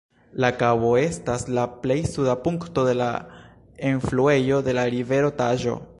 La 0.43 0.49
kabo 0.61 0.93
estas 1.01 1.43
la 1.57 1.65
plej 1.83 1.97
suda 2.13 2.35
punkto 2.47 2.85
de 2.89 2.95
la 3.03 3.11
enfluejo 3.93 4.63
de 4.69 4.79
la 4.79 4.91
rivero 4.97 5.35
Taĵo. 5.43 5.81